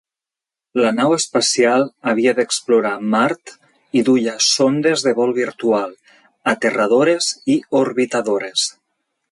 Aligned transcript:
La 0.83 0.91
nau 0.99 1.11
espacial 1.17 1.85
havia 2.11 2.33
d'explorar 2.39 2.93
Mart 3.15 3.53
i 4.01 4.05
duia 4.09 4.35
sondes 4.47 5.05
de 5.09 5.15
vol 5.21 5.35
virtual, 5.41 5.95
aterradores 6.57 7.31
i 7.57 7.61
orbitadores. 7.85 8.71